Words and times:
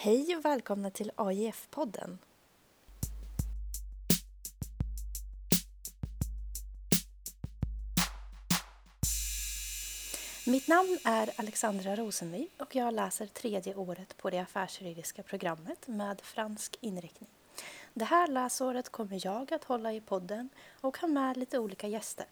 Hej 0.00 0.36
och 0.36 0.44
välkomna 0.44 0.90
till 0.90 1.12
AIF-podden. 1.16 2.18
Mitt 10.46 10.68
namn 10.68 10.98
är 11.04 11.30
Alexandra 11.36 11.96
Rosenby 11.96 12.48
och 12.58 12.76
jag 12.76 12.94
läser 12.94 13.26
tredje 13.26 13.74
året 13.74 14.16
på 14.16 14.30
det 14.30 14.38
affärsjuridiska 14.38 15.22
programmet 15.22 15.88
med 15.88 16.20
fransk 16.20 16.78
inriktning. 16.80 17.30
Det 17.94 18.04
här 18.04 18.28
läsåret 18.28 18.88
kommer 18.88 19.26
jag 19.26 19.52
att 19.52 19.64
hålla 19.64 19.92
i 19.92 20.00
podden 20.00 20.48
och 20.80 20.98
ha 20.98 21.08
med 21.08 21.36
lite 21.36 21.58
olika 21.58 21.88
gäster. 21.88 22.26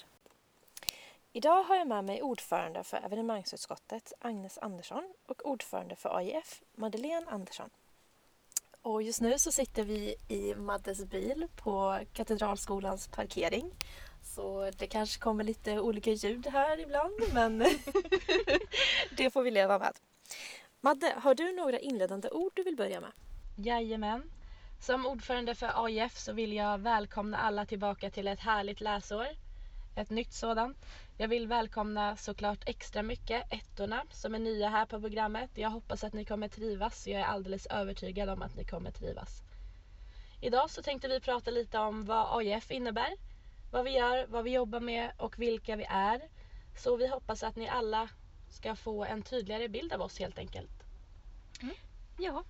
Idag 1.36 1.62
har 1.62 1.76
jag 1.76 1.88
med 1.88 2.04
mig 2.04 2.22
ordförande 2.22 2.84
för 2.84 2.96
evenemangsutskottet 2.96 4.12
Agnes 4.20 4.58
Andersson 4.58 5.14
och 5.26 5.46
ordförande 5.46 5.96
för 5.96 6.16
AIF 6.16 6.62
Madeleine 6.76 7.26
Andersson. 7.26 7.70
Och 8.82 9.02
just 9.02 9.20
nu 9.20 9.38
så 9.38 9.52
sitter 9.52 9.84
vi 9.84 10.16
i 10.28 10.54
Maddes 10.54 11.04
bil 11.04 11.48
på 11.56 12.00
Katedralskolans 12.12 13.08
parkering. 13.08 13.70
Så 14.22 14.70
det 14.70 14.86
kanske 14.86 15.20
kommer 15.20 15.44
lite 15.44 15.80
olika 15.80 16.10
ljud 16.10 16.46
här 16.46 16.80
ibland 16.80 17.14
men 17.34 17.58
det 19.16 19.30
får 19.30 19.42
vi 19.42 19.50
leva 19.50 19.78
med. 19.78 19.92
Madde, 20.80 21.14
har 21.16 21.34
du 21.34 21.52
några 21.52 21.78
inledande 21.78 22.30
ord 22.30 22.52
du 22.54 22.62
vill 22.62 22.76
börja 22.76 23.00
med? 23.00 23.12
Jajamän. 23.56 24.30
Som 24.80 25.06
ordförande 25.06 25.54
för 25.54 25.84
AIF 25.84 26.18
så 26.18 26.32
vill 26.32 26.52
jag 26.52 26.78
välkomna 26.78 27.38
alla 27.38 27.66
tillbaka 27.66 28.10
till 28.10 28.28
ett 28.28 28.40
härligt 28.40 28.80
läsår. 28.80 29.26
Ett 29.96 30.10
nytt 30.10 30.32
sådant. 30.32 30.76
Jag 31.18 31.28
vill 31.28 31.46
välkomna 31.46 32.16
såklart 32.16 32.68
extra 32.68 33.02
mycket 33.02 33.52
ettorna 33.52 34.02
som 34.10 34.34
är 34.34 34.38
nya 34.38 34.68
här 34.68 34.86
på 34.86 35.00
programmet. 35.00 35.50
Jag 35.54 35.70
hoppas 35.70 36.04
att 36.04 36.12
ni 36.12 36.24
kommer 36.24 36.48
trivas. 36.48 37.06
Jag 37.06 37.20
är 37.20 37.24
alldeles 37.24 37.66
övertygad 37.66 38.28
om 38.28 38.42
att 38.42 38.56
ni 38.56 38.64
kommer 38.64 38.90
trivas. 38.90 39.42
Idag 40.40 40.70
så 40.70 40.82
tänkte 40.82 41.08
vi 41.08 41.20
prata 41.20 41.50
lite 41.50 41.78
om 41.78 42.04
vad 42.04 42.38
AIF 42.38 42.70
innebär, 42.70 43.16
vad 43.72 43.84
vi 43.84 43.90
gör, 43.90 44.26
vad 44.26 44.44
vi 44.44 44.50
jobbar 44.50 44.80
med 44.80 45.12
och 45.18 45.38
vilka 45.38 45.76
vi 45.76 45.84
är. 45.84 46.20
Så 46.82 46.96
vi 46.96 47.08
hoppas 47.08 47.42
att 47.42 47.56
ni 47.56 47.68
alla 47.68 48.08
ska 48.48 48.76
få 48.76 49.04
en 49.04 49.22
tydligare 49.22 49.68
bild 49.68 49.92
av 49.92 50.00
oss 50.00 50.18
helt 50.18 50.38
enkelt. 50.38 50.82
Mm. 51.62 51.74
Ja. 52.18 52.44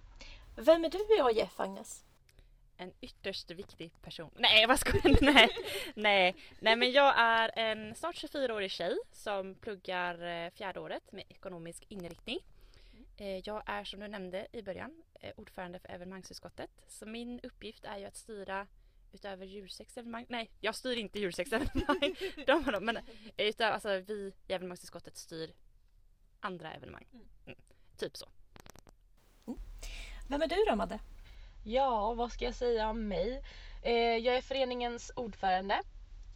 Vem 0.57 0.85
är 0.85 0.91
du 0.91 0.99
i 0.99 1.21
AIF, 1.21 1.61
Agnes? 1.61 2.06
En 2.79 2.93
ytterst 3.01 3.51
viktig 3.51 3.93
person. 4.03 4.31
Nej 4.37 4.67
vad 4.67 4.79
skojar 4.79 5.19
nej, 5.35 5.49
nej. 5.95 6.35
Nej 6.61 6.77
men 6.77 6.93
jag 6.93 7.15
är 7.19 7.51
en 7.59 7.95
snart 7.95 8.17
24-årig 8.17 8.71
tjej 8.71 8.97
som 9.13 9.55
pluggar 9.55 10.45
eh, 10.45 10.51
fjärde 10.51 10.81
året 10.81 11.13
med 11.13 11.25
ekonomisk 11.29 11.85
inriktning. 11.89 12.39
Eh, 13.17 13.39
Jag 13.39 13.63
är 13.67 13.85
som 13.85 14.01
du 14.01 14.09
nämnde 14.09 14.47
i 14.53 14.63
början 14.63 15.03
eh, 15.21 15.33
ordförande 15.37 15.79
för 15.79 15.89
evenemangsutskottet. 15.89 16.71
Så 16.89 17.07
min 17.07 17.41
uppgift 17.41 17.85
är 17.85 17.99
ju 17.99 18.05
att 18.05 18.17
styra 18.17 18.67
utöver 19.13 19.47
djursexevenemang. 19.47 20.27
Nej 20.29 20.51
jag 20.61 20.75
styr 20.75 20.97
inte 20.97 21.19
djursexevenemang. 21.21 22.17
De 22.47 22.65
har 22.65 22.73
de, 22.73 22.85
men 22.85 22.99
utöver, 23.37 23.73
alltså, 23.73 23.99
vi 23.99 24.33
i 24.49 24.53
evenemangsutskottet 24.53 25.17
styr 25.17 25.53
andra 26.41 26.73
evenemang. 26.75 27.07
Mm. 27.47 27.59
Typ 27.97 28.17
så. 28.17 28.29
Vem 30.29 30.43
är 30.43 30.47
du 30.49 30.65
då, 30.69 30.77
Madde? 30.77 30.99
Ja, 31.69 32.15
vad 32.15 32.33
ska 32.33 32.45
jag 32.45 32.55
säga 32.55 32.91
om 32.91 33.09
mig? 33.09 33.43
Eh, 33.83 33.93
jag 33.93 34.37
är 34.37 34.41
föreningens 34.41 35.13
ordförande. 35.17 35.81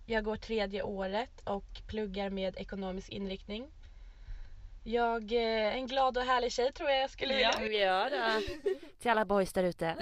Jag 0.07 0.25
går 0.25 0.37
tredje 0.37 0.83
året 0.83 1.41
och 1.45 1.65
pluggar 1.89 2.31
med 2.31 2.57
ekonomisk 2.57 3.09
inriktning. 3.09 3.71
Jag 4.85 5.33
är 5.33 5.73
en 5.73 5.87
glad 5.87 6.19
och 6.19 6.25
härlig 6.25 6.53
tjej 6.53 6.73
tror 6.73 6.91
jag 6.91 7.03
jag 7.03 7.11
skulle 7.11 7.35
vilja. 7.35 7.53
Ja, 7.61 8.09
ja 8.11 8.41
Till 9.01 9.11
alla 9.11 9.25
boys 9.25 9.53
där 9.53 9.65
ute. 9.65 9.87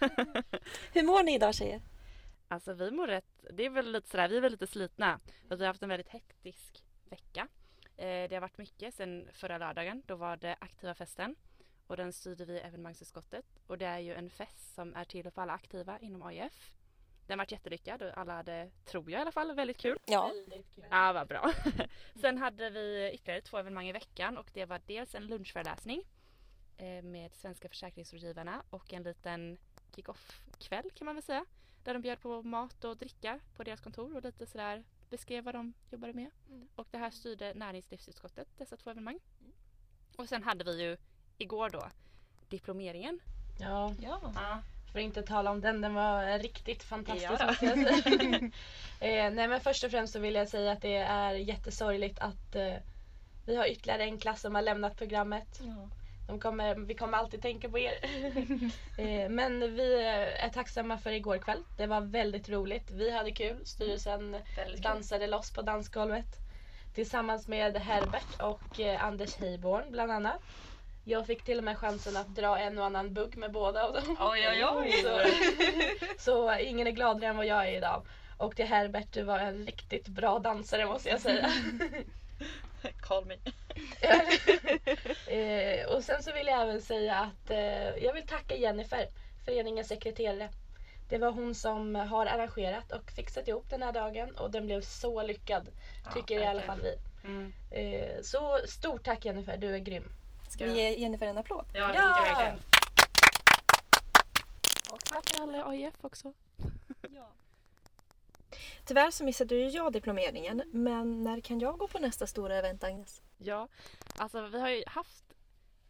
Hur 0.92 1.02
mår 1.02 1.22
ni 1.22 1.34
idag 1.34 1.54
tjejer? 1.54 1.82
Alltså 2.48 2.72
vi 2.72 2.90
mår 2.90 3.06
rätt, 3.06 3.44
det 3.52 3.66
är 3.66 3.70
väl 3.70 3.92
lite 3.92 4.08
sådär, 4.08 4.28
vi 4.28 4.36
är 4.36 4.40
väl 4.40 4.52
lite 4.52 4.66
slitna. 4.66 5.20
För 5.48 5.56
vi 5.56 5.64
har 5.64 5.68
haft 5.68 5.82
en 5.82 5.88
väldigt 5.88 6.08
hektisk 6.08 6.84
vecka. 7.10 7.48
Eh, 7.96 8.28
det 8.28 8.34
har 8.34 8.40
varit 8.40 8.58
mycket 8.58 8.94
sen 8.94 9.28
förra 9.32 9.58
lördagen, 9.58 10.02
då 10.06 10.16
var 10.16 10.36
det 10.36 10.56
aktiva 10.60 10.94
festen. 10.94 11.36
Och 11.88 11.96
den 11.96 12.12
styrde 12.12 12.44
vi 12.44 12.58
evenemangsutskottet. 12.58 13.44
Och 13.66 13.78
det 13.78 13.86
är 13.86 13.98
ju 13.98 14.14
en 14.14 14.30
fest 14.30 14.74
som 14.74 14.94
är 14.94 15.04
till 15.04 15.30
för 15.30 15.42
alla 15.42 15.52
aktiva 15.52 15.98
inom 15.98 16.22
AIF. 16.22 16.72
Den 17.26 17.38
varit 17.38 17.52
jättelyckad 17.52 18.02
och 18.02 18.18
alla 18.18 18.34
hade, 18.34 18.70
tror 18.84 19.10
jag 19.10 19.18
i 19.18 19.22
alla 19.22 19.32
fall, 19.32 19.54
väldigt 19.54 19.78
kul. 19.78 19.98
Ja. 20.06 20.32
Ja, 20.90 21.12
vad 21.12 21.28
bra. 21.28 21.52
Sen 22.20 22.38
hade 22.38 22.70
vi 22.70 23.10
ytterligare 23.14 23.40
två 23.40 23.58
evenemang 23.58 23.88
i 23.88 23.92
veckan 23.92 24.38
och 24.38 24.50
det 24.54 24.64
var 24.64 24.80
dels 24.86 25.14
en 25.14 25.26
lunchföreläsning 25.26 26.02
eh, 26.76 27.02
med 27.02 27.34
Svenska 27.34 27.68
försäkringsrådgivarna 27.68 28.62
och 28.70 28.92
en 28.92 29.02
liten 29.02 29.58
kick-off-kväll 29.94 30.90
kan 30.94 31.04
man 31.04 31.14
väl 31.14 31.22
säga. 31.22 31.44
Där 31.84 31.94
de 31.94 32.02
bjöd 32.02 32.20
på 32.20 32.42
mat 32.42 32.84
och 32.84 32.96
dricka 32.96 33.40
på 33.56 33.64
deras 33.64 33.80
kontor 33.80 34.16
och 34.16 34.22
lite 34.22 34.46
sådär 34.46 34.84
beskrev 35.10 35.44
vad 35.44 35.54
de 35.54 35.74
jobbade 35.90 36.12
med. 36.12 36.30
Mm. 36.48 36.68
Och 36.74 36.88
det 36.90 36.98
här 36.98 37.10
styrde 37.10 37.54
näringslivsutskottet, 37.54 38.48
dessa 38.58 38.76
två 38.76 38.90
evenemang. 38.90 39.18
Och 40.16 40.28
sen 40.28 40.42
hade 40.42 40.64
vi 40.64 40.82
ju 40.82 40.96
igår 41.38 41.70
då 41.70 41.88
diplomeringen. 42.48 43.20
Ja, 43.60 43.94
Ja. 44.00 44.20
Ja. 44.34 44.58
för 44.92 44.98
att 44.98 45.04
inte 45.04 45.22
tala 45.22 45.50
om 45.50 45.60
den, 45.60 45.80
den 45.80 45.94
var 45.94 46.38
riktigt 46.38 46.82
fantastisk 46.82 47.30
Ja 47.30 47.50
eh, 49.06 49.30
nej 49.32 49.48
men 49.48 49.60
först 49.60 49.84
och 49.84 49.90
främst 49.90 50.12
så 50.12 50.18
vill 50.18 50.34
jag 50.34 50.48
säga 50.48 50.72
att 50.72 50.82
det 50.82 50.96
är 50.96 51.32
jättesorgligt 51.32 52.18
att 52.18 52.54
eh, 52.54 52.74
vi 53.46 53.56
har 53.56 53.66
ytterligare 53.66 54.02
en 54.02 54.18
klass 54.18 54.40
som 54.40 54.54
har 54.54 54.62
lämnat 54.62 54.96
programmet. 54.96 55.60
De 56.26 56.40
kommer, 56.40 56.74
vi 56.74 56.94
kommer 56.94 57.18
alltid 57.18 57.42
tänka 57.42 57.68
på 57.68 57.78
er. 57.78 57.92
eh, 58.98 59.28
men 59.28 59.60
vi 59.76 60.02
är 60.02 60.48
tacksamma 60.48 60.98
för 60.98 61.10
igår 61.10 61.38
kväll. 61.38 61.62
Det 61.76 61.86
var 61.86 62.00
väldigt 62.00 62.48
roligt. 62.48 62.90
Vi 62.90 63.10
hade 63.10 63.30
kul. 63.30 63.66
Styrelsen 63.66 64.36
dansade 64.78 65.26
loss 65.26 65.52
på 65.52 65.62
dansgolvet. 65.62 66.36
Tillsammans 66.94 67.48
med 67.48 67.76
Herbert 67.76 68.40
och 68.40 68.80
eh, 68.80 69.04
Anders 69.04 69.36
Heiborn 69.36 69.90
bland 69.90 70.12
annat. 70.12 70.42
Jag 71.08 71.26
fick 71.26 71.42
till 71.42 71.58
och 71.58 71.64
med 71.64 71.78
chansen 71.78 72.16
att 72.16 72.34
dra 72.34 72.58
en 72.58 72.78
och 72.78 72.84
annan 72.84 73.14
bugg 73.14 73.36
med 73.36 73.52
båda 73.52 73.84
av 73.84 73.92
dem. 73.92 74.16
Oj, 74.20 74.48
oj, 74.48 74.64
oj. 74.64 74.92
Så, 76.18 76.18
så 76.18 76.58
ingen 76.58 76.86
är 76.86 76.90
gladare 76.90 77.26
än 77.26 77.36
vad 77.36 77.46
jag 77.46 77.68
är 77.68 77.76
idag. 77.76 78.02
Och 78.36 78.54
det 78.56 78.64
Herbert 78.64 79.16
var 79.16 79.38
en 79.38 79.66
riktigt 79.66 80.08
bra 80.08 80.38
dansare 80.38 80.86
måste 80.86 81.08
jag 81.08 81.20
säga. 81.20 81.50
Call 83.00 83.24
me. 83.24 83.34
eh, 85.36 85.86
och 85.86 86.04
sen 86.04 86.22
så 86.22 86.32
vill 86.32 86.46
jag 86.46 86.62
även 86.62 86.82
säga 86.82 87.16
att 87.16 87.50
eh, 87.50 88.04
jag 88.04 88.12
vill 88.12 88.26
tacka 88.26 88.56
Jennifer, 88.56 89.08
föreningens 89.44 89.88
sekreterare. 89.88 90.48
Det 91.08 91.18
var 91.18 91.30
hon 91.30 91.54
som 91.54 91.94
har 91.94 92.26
arrangerat 92.26 92.92
och 92.92 93.10
fixat 93.10 93.48
ihop 93.48 93.70
den 93.70 93.82
här 93.82 93.92
dagen 93.92 94.36
och 94.36 94.50
den 94.50 94.66
blev 94.66 94.80
så 94.80 95.22
lyckad. 95.22 95.68
Tycker 96.14 96.40
i 96.40 96.46
alla 96.46 96.62
fall 96.62 96.80
vi. 96.82 96.94
Mm. 97.24 97.52
Eh, 97.70 98.22
så 98.22 98.58
stort 98.66 99.04
tack 99.04 99.24
Jennifer, 99.24 99.56
du 99.56 99.74
är 99.74 99.78
grym. 99.78 100.12
Ska 100.48 100.64
vi 100.66 100.72
ge 100.72 100.94
Jennifer 100.98 101.26
en 101.26 101.38
applåd? 101.38 101.64
Ja, 101.72 101.86
det 101.88 101.94
Ja! 101.94 102.14
tycker 102.14 102.26
jag 102.30 102.36
verkligen. 102.36 102.58
Och 104.90 105.04
tack 105.04 105.24
till 105.24 105.42
alla 105.42 105.64
AIF 105.68 105.94
också. 106.00 106.32
Tyvärr 108.84 109.10
så 109.10 109.24
missade 109.24 109.54
ju 109.54 109.68
jag 109.68 109.92
diplomeringen, 109.92 110.62
men 110.72 111.24
när 111.24 111.40
kan 111.40 111.60
jag 111.60 111.78
gå 111.78 111.88
på 111.88 111.98
nästa 111.98 112.26
stora 112.26 112.56
event 112.56 112.84
Agnes? 112.84 113.22
Ja, 113.38 113.68
alltså 114.16 114.46
vi 114.46 114.60
har 114.60 114.68
ju 114.68 114.82
haft 114.86 115.24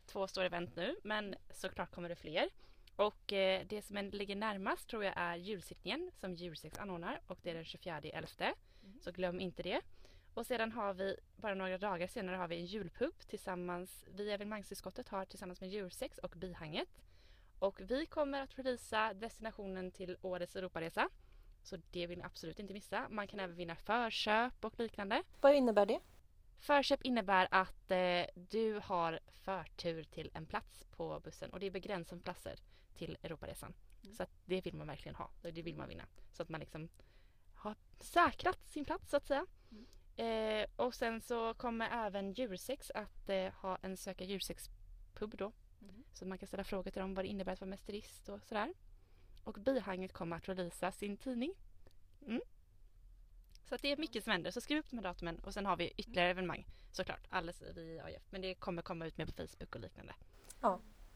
två 0.06 0.28
stora 0.28 0.46
event 0.46 0.76
nu 0.76 0.96
men 1.02 1.34
såklart 1.50 1.94
kommer 1.94 2.08
det 2.08 2.16
fler. 2.16 2.48
Och 2.96 3.32
eh, 3.32 3.62
det 3.66 3.82
som 3.82 3.96
ligger 4.12 4.36
närmast 4.36 4.88
tror 4.88 5.04
jag 5.04 5.14
är 5.16 5.36
julsittningen 5.36 6.10
som 6.20 6.34
Djursex 6.34 6.78
anordnar 6.78 7.20
och 7.26 7.38
det 7.42 7.50
är 7.50 7.54
den 7.54 7.64
24 7.64 8.00
11. 8.02 8.28
Så 9.00 9.12
glöm 9.12 9.40
inte 9.40 9.62
det. 9.62 9.80
Och 10.38 10.46
sedan 10.46 10.72
har 10.72 10.94
vi, 10.94 11.16
bara 11.36 11.54
några 11.54 11.78
dagar 11.78 12.06
senare 12.06 12.36
har 12.36 12.48
vi 12.48 12.56
en 12.56 12.66
julpub 12.66 13.14
tillsammans, 13.26 14.04
vi 14.16 14.24
i 14.24 14.30
evenemangsutskottet 14.30 15.08
har 15.08 15.24
tillsammans 15.24 15.60
med 15.60 15.70
Djursex 15.70 16.18
och 16.18 16.34
Bihanget. 16.36 16.88
Och 17.58 17.80
vi 17.80 18.06
kommer 18.06 18.40
att 18.40 18.58
releasa 18.58 19.14
destinationen 19.14 19.90
till 19.90 20.16
årets 20.22 20.56
Europaresa. 20.56 21.08
Så 21.62 21.76
det 21.90 22.06
vill 22.06 22.18
ni 22.18 22.24
absolut 22.24 22.58
inte 22.58 22.74
missa. 22.74 23.08
Man 23.10 23.28
kan 23.28 23.40
även 23.40 23.56
vinna 23.56 23.76
förköp 23.76 24.64
och 24.64 24.78
liknande. 24.78 25.22
Vad 25.40 25.54
innebär 25.54 25.86
det? 25.86 26.00
Förköp 26.58 27.02
innebär 27.02 27.48
att 27.50 27.90
eh, 27.90 28.24
du 28.34 28.80
har 28.84 29.20
förtur 29.32 30.04
till 30.04 30.30
en 30.34 30.46
plats 30.46 30.84
på 30.96 31.20
bussen 31.20 31.50
och 31.50 31.60
det 31.60 31.66
är 31.66 31.70
begränsat 31.70 32.24
platser 32.24 32.58
till 32.94 33.18
Europaresan. 33.22 33.74
Så 34.16 34.22
att 34.22 34.30
det 34.44 34.60
vill 34.60 34.74
man 34.74 34.86
verkligen 34.86 35.14
ha 35.14 35.30
och 35.42 35.52
det 35.52 35.62
vill 35.62 35.76
man 35.76 35.88
vinna. 35.88 36.04
Så 36.32 36.42
att 36.42 36.48
man 36.48 36.60
liksom 36.60 36.88
har 37.54 37.74
säkrat 38.00 38.68
sin 38.68 38.84
plats 38.84 39.10
så 39.10 39.16
att 39.16 39.26
säga. 39.26 39.46
Eh, 40.18 40.66
och 40.76 40.94
sen 40.94 41.20
så 41.20 41.54
kommer 41.54 42.06
även 42.06 42.32
Djursex 42.32 42.90
att 42.94 43.28
eh, 43.28 43.52
ha 43.52 43.78
en 43.82 43.96
söka 43.96 44.24
djursex-pub 44.24 45.36
då. 45.36 45.52
Så 46.12 46.26
man 46.26 46.38
kan 46.38 46.48
ställa 46.48 46.64
frågor 46.64 46.90
till 46.90 47.00
dem 47.00 47.14
vad 47.14 47.24
det 47.24 47.28
innebär 47.28 47.52
att 47.52 47.60
vara 47.60 47.70
mästerist 47.70 48.28
och 48.28 48.42
sådär. 48.42 48.74
Och 49.44 49.54
Bihanget 49.54 50.12
kommer 50.12 50.36
att 50.36 50.48
releasa 50.48 50.92
sin 50.92 51.16
tidning. 51.16 51.54
Mm. 52.26 52.40
Så 53.68 53.74
att 53.74 53.82
det 53.82 53.92
är 53.92 53.96
mycket 53.96 54.24
som 54.24 54.30
händer. 54.30 54.50
Så 54.50 54.60
skriv 54.60 54.78
upp 54.78 54.90
de 54.90 54.96
här 54.96 55.02
datumen 55.02 55.38
och 55.38 55.54
sen 55.54 55.66
har 55.66 55.76
vi 55.76 55.92
ytterligare 55.96 56.30
evenemang 56.30 56.66
såklart. 56.92 57.26
Alldeles 57.30 57.62
vi 57.74 57.80
i 57.80 58.00
AIF. 58.00 58.22
Men 58.30 58.40
det 58.40 58.54
kommer 58.54 58.82
komma 58.82 59.06
ut 59.06 59.18
mer 59.18 59.26
på 59.26 59.32
Facebook 59.32 59.74
och 59.74 59.80
liknande. 59.80 60.14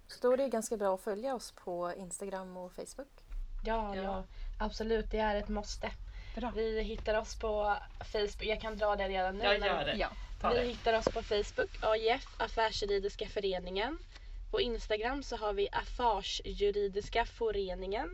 Så 0.07 0.19
då 0.21 0.33
är 0.33 0.37
det 0.37 0.49
ganska 0.49 0.77
bra 0.77 0.95
att 0.95 1.01
följa 1.01 1.35
oss 1.35 1.53
på 1.53 1.93
Instagram 1.97 2.57
och 2.57 2.73
Facebook. 2.73 3.25
Ja, 3.65 3.97
Ja. 3.97 4.03
ja, 4.03 4.25
absolut. 4.59 5.11
Det 5.11 5.19
är 5.19 5.37
ett 5.37 5.49
måste. 5.49 5.91
Bra. 6.35 6.53
Vi 6.57 6.83
hittar 6.83 7.19
oss 7.21 7.39
på 7.39 7.77
Facebook. 8.13 8.45
Jag 8.45 8.61
kan 8.61 8.77
dra 8.77 8.97
det 8.97 9.09
redan 9.09 9.37
nu. 9.39 9.45
Jag 9.45 9.59
gör 9.59 9.85
det. 9.85 9.97
Ja. 9.97 10.09
Vi 10.51 10.57
det. 10.57 10.65
hittar 10.67 10.99
oss 10.99 11.05
på 11.05 11.23
Facebook, 11.23 11.71
AIF, 11.83 12.27
Affärsjuridiska 12.37 13.27
föreningen. 13.29 13.99
På 14.51 14.61
Instagram 14.61 15.23
så 15.23 15.37
har 15.37 15.53
vi 15.53 15.69
Affärsjuridiska 15.73 17.25
föreningen. 17.25 18.09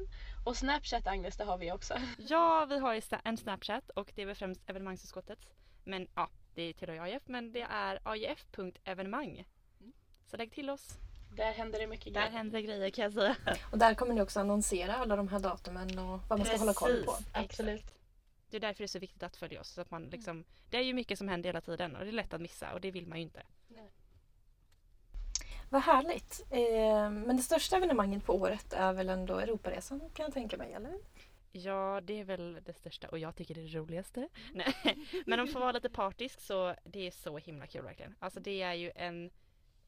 Och 0.46 0.56
Snapchat 0.56 1.06
Agnes, 1.06 1.36
det 1.36 1.44
har 1.44 1.58
vi 1.58 1.72
också. 1.72 1.94
Ja, 2.18 2.66
vi 2.68 2.78
har 2.78 3.02
en 3.24 3.36
Snapchat 3.36 3.90
och 3.90 4.12
det 4.14 4.22
är 4.22 4.26
väl 4.26 4.34
främst 4.36 4.60
evenemangsutskottet. 4.70 5.38
Men 5.84 6.08
ja, 6.14 6.30
det 6.54 6.72
tillhör 6.72 6.98
AIF 7.02 7.22
men 7.26 7.52
det 7.52 7.66
är 7.70 8.00
aif.evenemang. 8.04 9.44
Så 10.30 10.36
lägg 10.36 10.52
till 10.52 10.70
oss. 10.70 10.98
Där 11.36 11.52
händer 11.52 11.78
det 11.78 11.86
mycket 11.86 12.14
Där 12.14 12.20
grejer. 12.20 12.32
händer 12.32 12.60
grejer 12.60 12.90
kan 12.90 13.02
jag 13.04 13.12
säga. 13.12 13.36
Och 13.72 13.78
där 13.78 13.94
kommer 13.94 14.14
ni 14.14 14.22
också 14.22 14.40
annonsera 14.40 14.94
alla 14.96 15.16
de 15.16 15.28
här 15.28 15.38
datumen 15.38 15.98
och 15.98 16.20
vad 16.28 16.38
man 16.38 16.44
ska 16.46 16.56
hålla 16.56 16.74
koll 16.74 17.04
på. 17.04 17.12
Precis, 17.12 17.30
Absolut. 17.32 17.97
Det 18.50 18.56
är 18.56 18.60
därför 18.60 18.78
det 18.78 18.84
är 18.84 18.88
så 18.88 18.98
viktigt 18.98 19.22
att 19.22 19.36
följa 19.36 19.60
oss. 19.60 19.68
Så 19.68 19.80
att 19.80 19.90
man 19.90 20.04
liksom, 20.04 20.44
det 20.70 20.76
är 20.76 20.82
ju 20.82 20.94
mycket 20.94 21.18
som 21.18 21.28
händer 21.28 21.48
hela 21.48 21.60
tiden 21.60 21.96
och 21.96 22.04
det 22.04 22.10
är 22.10 22.12
lätt 22.12 22.34
att 22.34 22.40
missa 22.40 22.72
och 22.72 22.80
det 22.80 22.90
vill 22.90 23.06
man 23.06 23.18
ju 23.18 23.24
inte. 23.24 23.42
Vad 25.70 25.82
härligt. 25.82 26.46
Eh, 26.50 27.10
men 27.10 27.36
det 27.36 27.42
största 27.42 27.76
evenemanget 27.76 28.24
på 28.24 28.34
året 28.34 28.72
är 28.72 28.92
väl 28.92 29.08
ändå 29.08 29.38
Europaresan 29.38 30.00
kan 30.00 30.24
jag 30.24 30.32
tänka 30.32 30.56
mig, 30.56 30.72
eller? 30.72 30.98
Ja, 31.52 32.00
det 32.04 32.20
är 32.20 32.24
väl 32.24 32.58
det 32.64 32.72
största 32.72 33.08
och 33.08 33.18
jag 33.18 33.36
tycker 33.36 33.54
det 33.54 33.60
är 33.60 33.64
det 33.64 33.78
roligaste. 33.78 34.28
Nej. 34.52 34.74
Men 35.26 35.40
om 35.40 35.48
får 35.48 35.60
vara 35.60 35.72
lite 35.72 35.88
partisk 35.88 36.40
så 36.40 36.74
det 36.84 37.06
är 37.06 37.10
så 37.10 37.38
himla 37.38 37.66
kul 37.66 37.82
verkligen. 37.82 38.14
Alltså 38.18 38.40
det 38.40 38.62
är 38.62 38.74
ju 38.74 38.92
en, 38.94 39.30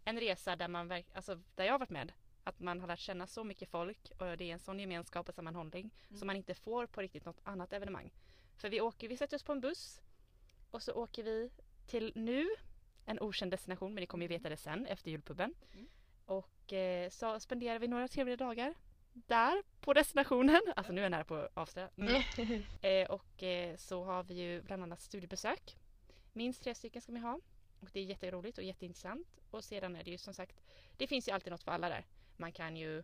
en 0.05 0.21
resa 0.21 0.57
där 0.57 0.69
man 0.69 0.89
verk, 0.89 1.07
alltså 1.15 1.39
där 1.55 1.65
jag 1.65 1.73
har 1.73 1.79
varit 1.79 1.91
med. 1.91 2.12
Att 2.45 2.61
man 2.61 2.81
har 2.81 2.89
lärt 2.89 2.99
känna 2.99 3.27
så 3.27 3.45
mycket 3.45 3.69
folk 3.69 4.12
och 4.19 4.37
det 4.37 4.45
är 4.45 4.53
en 4.53 4.59
sån 4.59 4.81
gemenskap 4.81 5.29
och 5.29 5.35
sammanhållning 5.35 5.91
som 6.19 6.27
man 6.27 6.37
inte 6.37 6.55
får 6.55 6.87
på 6.87 7.01
riktigt 7.01 7.25
något 7.25 7.41
annat 7.45 7.73
evenemang. 7.73 8.11
För 8.61 8.71
vi 8.71 8.81
åker, 8.81 9.09
vi 9.09 9.17
sätter 9.17 9.37
oss 9.37 9.43
på 9.43 9.53
en 9.53 9.61
buss 9.61 10.01
och 10.71 10.83
så 10.83 10.93
åker 10.93 11.23
vi 11.23 11.51
till 11.87 12.12
nu 12.15 12.49
en 13.07 13.21
okänd 13.21 13.51
destination 13.51 13.95
men 13.95 14.01
ni 14.01 14.07
kommer 14.07 14.25
ju 14.25 14.29
veta 14.29 14.49
det 14.49 14.57
sen 14.57 14.87
efter 14.87 15.11
julpubben. 15.11 15.55
Och 16.25 16.73
eh, 16.73 17.11
så 17.11 17.41
spenderar 17.41 17.79
vi 17.79 17.89
några 17.89 18.09
trevliga 18.09 18.37
dagar 18.37 18.75
där 19.12 19.62
på 19.81 19.93
destinationen. 19.93 20.61
Alltså 20.77 20.93
nu 20.93 21.01
är 21.01 21.05
jag 21.05 21.11
nära 21.11 21.25
på 21.25 21.35
att 21.35 21.57
avslöja. 21.57 21.89
Mm. 21.97 22.23
Eh, 22.83 23.11
och 23.11 23.43
eh, 23.43 23.77
så 23.77 24.05
har 24.05 24.23
vi 24.23 24.35
ju 24.35 24.62
bland 24.62 24.83
annat 24.83 25.01
studiebesök. 25.01 25.77
Minst 26.33 26.62
tre 26.62 26.75
stycken 26.75 27.03
ska 27.03 27.12
vi 27.12 27.19
ha. 27.19 27.41
Och 27.81 27.89
det 27.93 28.01
är 28.01 28.05
jätteroligt 28.05 28.59
och 28.59 28.65
jätteintressant. 28.65 29.41
Och 29.51 29.65
sedan 29.65 29.97
är 29.97 30.05
det 30.05 30.11
ju 30.11 30.19
som 30.19 30.35
sagt, 30.35 30.61
det 30.97 31.07
finns 31.07 31.29
ju 31.29 31.33
alltid 31.33 31.51
något 31.51 31.62
för 31.62 31.73
alla 31.73 31.89
där. 31.89 32.07
Man 32.37 32.53
kan 32.53 32.77
ju 32.77 33.03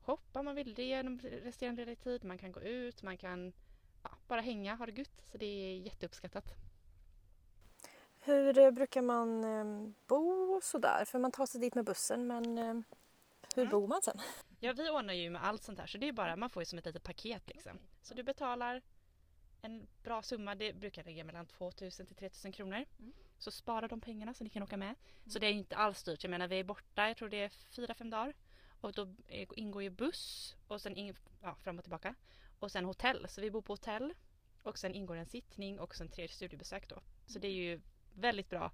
hoppa 0.00 0.38
om 0.38 0.44
man 0.44 0.54
vill 0.54 0.74
det 0.74 0.84
genom 0.84 1.18
resterande 1.18 1.96
tid. 1.96 2.24
Man 2.24 2.38
kan 2.38 2.52
gå 2.52 2.60
ut, 2.60 3.02
man 3.02 3.16
kan 3.16 3.52
ja, 4.10 4.16
bara 4.28 4.40
hänga, 4.40 4.74
ha 4.74 4.86
det 4.86 4.92
gött. 4.98 5.22
Så 5.32 5.38
det 5.38 5.46
är 5.46 5.76
jätteuppskattat. 5.78 6.44
Hur 8.20 8.58
eh, 8.58 8.70
brukar 8.70 9.02
man 9.02 9.44
eh, 9.44 9.92
bo 10.06 10.54
och 10.56 10.62
sådär? 10.64 11.04
För 11.04 11.18
man 11.18 11.32
tar 11.32 11.46
sig 11.46 11.60
dit 11.60 11.74
med 11.74 11.84
bussen 11.84 12.26
men 12.26 12.58
eh, 12.58 12.74
hur 13.54 13.62
Mm. 13.62 13.70
bor 13.70 13.86
man 13.86 14.02
sen? 14.02 14.18
Ja, 14.60 14.72
vi 14.72 14.90
ordnar 14.90 15.14
ju 15.14 15.30
med 15.30 15.44
allt 15.44 15.62
sånt 15.62 15.78
här 15.78 15.86
så 15.86 15.98
det 15.98 16.08
är 16.08 16.12
bara, 16.12 16.36
man 16.36 16.50
får 16.50 16.62
ju 16.62 16.66
som 16.66 16.78
ett 16.78 16.86
litet 16.86 17.02
paket 17.02 17.48
liksom. 17.48 17.78
Så 18.02 18.14
du 18.14 18.22
betalar 18.22 18.82
en 19.62 19.86
bra 20.02 20.22
summa, 20.22 20.54
det 20.54 20.72
brukar 20.72 21.04
ligga 21.04 21.24
mellan 21.24 21.46
2000 21.46 22.06
till 22.06 22.16
3000 22.16 22.52
kronor. 22.52 22.84
Så 23.38 23.50
spara 23.50 23.88
de 23.88 24.00
pengarna 24.00 24.34
så 24.34 24.44
ni 24.44 24.50
kan 24.50 24.62
åka 24.62 24.76
med. 24.76 24.94
Så 25.26 25.38
det 25.38 25.46
är 25.46 25.52
inte 25.52 25.76
alls 25.76 26.02
dyrt, 26.02 26.24
jag 26.24 26.30
menar 26.30 26.48
vi 26.48 26.58
är 26.60 26.64
borta, 26.64 27.08
jag 27.08 27.16
tror 27.16 27.28
det 27.28 27.42
är 27.42 27.48
4-5 27.48 28.10
dagar. 28.10 28.34
Och 28.80 28.92
då 28.92 29.02
eh, 29.28 29.48
ingår 29.56 29.82
ju 29.82 29.90
buss 29.90 30.56
och 30.68 30.80
sen 30.82 30.96
in, 30.96 31.16
ja, 31.42 31.54
fram 31.54 31.78
och 31.78 31.84
tillbaka. 31.84 32.14
Och 32.58 32.72
sen 32.72 32.84
hotell, 32.84 33.26
så 33.28 33.40
vi 33.40 33.50
bor 33.50 33.62
på 33.62 33.72
hotell. 33.72 34.14
Och 34.62 34.78
sen 34.78 34.94
ingår 34.94 35.16
en 35.16 35.26
sittning 35.26 35.80
och 35.80 35.94
sen 35.94 36.08
tre 36.08 36.28
studiebesök 36.28 36.88
då. 36.88 37.00
Så 37.26 37.38
det 37.38 37.48
är 37.48 37.52
ju 37.52 37.80
väldigt 38.14 38.50
bra 38.50 38.72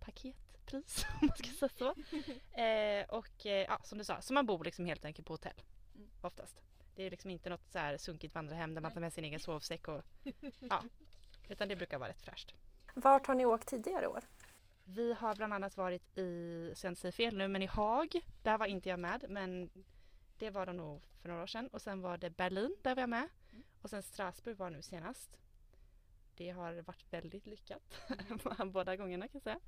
paketpris 0.00 1.06
om 1.20 1.26
man 1.26 1.36
ska 1.36 1.48
säga 1.48 1.70
så. 1.78 1.94
Eh, 2.60 3.04
och 3.08 3.46
eh, 3.46 3.66
ja, 3.68 3.78
som 3.82 3.98
du 3.98 4.04
sa, 4.04 4.20
så 4.20 4.34
man 4.34 4.46
bor 4.46 4.64
liksom 4.64 4.86
helt 4.86 5.04
enkelt 5.04 5.26
på 5.26 5.32
hotell. 5.32 5.62
Oftast. 6.20 6.62
Det 6.94 7.02
är 7.02 7.10
liksom 7.10 7.30
inte 7.30 7.50
något 7.50 7.72
så 7.72 7.78
här 7.78 7.96
sunkigt 7.96 8.34
vandrarhem 8.34 8.74
där 8.74 8.80
man 8.80 8.92
tar 8.92 9.00
med 9.00 9.12
sin 9.12 9.24
egen 9.24 9.40
sovsäck 9.40 9.88
och 9.88 10.02
ja. 10.60 10.82
Utan 11.48 11.68
det 11.68 11.76
brukar 11.76 11.98
vara 11.98 12.08
rätt 12.08 12.22
fräscht. 12.22 12.54
Vart 12.94 13.26
har 13.26 13.34
ni 13.34 13.46
åkt 13.46 13.68
tidigare 13.68 14.06
år? 14.06 14.24
Vi 14.84 15.12
har 15.12 15.34
bland 15.34 15.52
annat 15.52 15.76
varit 15.76 16.18
i, 16.18 16.72
så 16.74 16.86
jag 16.86 16.90
inte 16.90 17.00
säger 17.00 17.12
fel 17.12 17.36
nu, 17.36 17.48
men 17.48 17.62
i 17.62 17.66
Haag. 17.66 18.20
Där 18.42 18.58
var 18.58 18.66
inte 18.66 18.88
jag 18.88 18.98
med 18.98 19.24
men 19.28 19.70
det 20.38 20.50
var 20.50 20.66
det 20.66 20.72
nog 20.72 21.02
för 21.20 21.28
några 21.28 21.42
år 21.42 21.46
sedan. 21.46 21.68
Och 21.68 21.82
sen 21.82 22.00
var 22.00 22.18
det 22.18 22.30
Berlin, 22.30 22.76
där 22.82 22.94
var 22.94 23.02
jag 23.02 23.10
med. 23.10 23.28
Och 23.82 23.90
sen 23.90 24.02
Strasbourg 24.02 24.56
var 24.56 24.70
nu 24.70 24.82
senast. 24.82 25.38
Det 26.34 26.50
har 26.50 26.82
varit 26.82 27.12
väldigt 27.12 27.46
lyckat 27.46 27.82
båda 28.72 28.96
gångerna 28.96 29.28
kan 29.28 29.32
jag 29.32 29.42
säga. 29.42 29.60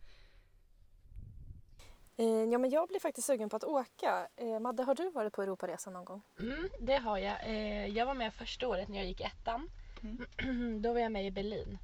Eh, 2.16 2.44
ja, 2.52 2.58
men 2.58 2.70
jag 2.70 2.88
blir 2.88 3.00
faktiskt 3.00 3.26
sugen 3.26 3.48
på 3.48 3.56
att 3.56 3.64
åka. 3.64 4.28
Eh, 4.36 4.60
Madde, 4.60 4.82
har 4.82 4.94
du 4.94 5.10
varit 5.10 5.32
på 5.32 5.42
Europaresan 5.42 5.92
någon 5.92 6.04
gång? 6.04 6.22
Mm, 6.40 6.68
det 6.80 6.96
har 6.96 7.18
jag. 7.18 7.46
Eh, 7.46 7.86
jag 7.86 8.06
var 8.06 8.14
med 8.14 8.34
första 8.34 8.68
året 8.68 8.88
när 8.88 8.96
jag 8.96 9.06
gick 9.06 9.20
ettan. 9.20 9.70
Då 10.80 10.92
var 10.92 11.00
jag 11.00 11.12
med 11.12 11.26
i 11.26 11.30
Berlin. 11.30 11.78